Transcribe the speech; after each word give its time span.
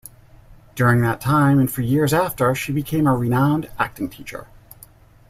During 0.73 1.01
that 1.01 1.21
time, 1.21 1.59
and 1.59 1.71
for 1.71 1.83
years 1.83 2.11
after, 2.11 2.55
she 2.55 2.71
became 2.73 3.05
a 3.05 3.15
renowned 3.15 3.69
acting 3.77 4.09
teacher. 4.09 4.47